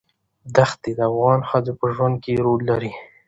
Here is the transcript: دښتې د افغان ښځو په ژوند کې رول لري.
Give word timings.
دښتې 0.55 0.91
د 0.97 0.99
افغان 1.11 1.39
ښځو 1.49 1.73
په 1.79 1.85
ژوند 1.95 2.15
کې 2.23 2.41
رول 2.45 2.61
لري. 2.69 2.91